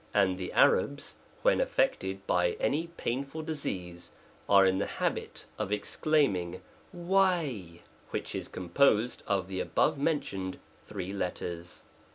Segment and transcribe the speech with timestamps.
[0.15, 4.13] And the Arabs, when affiected by any painful disease,
[4.49, 11.13] are in the habit of exclaiming tffj; which is composed of the above mentioned three
[11.13, 11.83] letters.